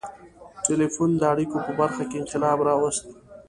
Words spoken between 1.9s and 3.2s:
کې انقلاب راوست.